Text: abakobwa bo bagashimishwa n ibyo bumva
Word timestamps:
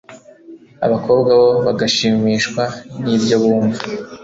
abakobwa 0.85 1.31
bo 1.41 1.49
bagashimishwa 1.65 2.63
n 3.03 3.05
ibyo 3.15 3.35
bumva 3.43 3.83